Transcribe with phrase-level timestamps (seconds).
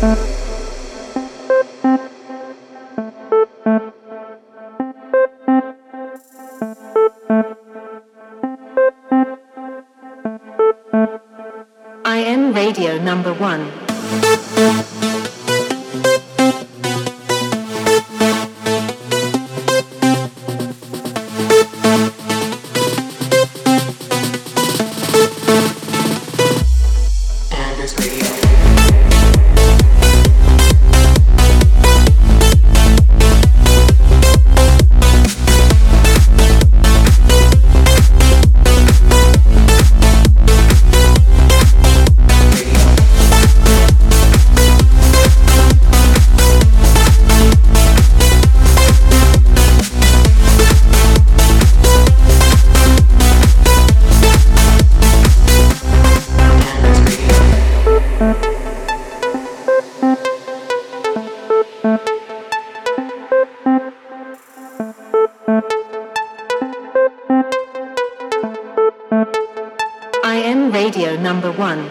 [0.00, 0.06] I
[12.18, 13.72] am radio number one.
[70.28, 71.88] I am radio number one.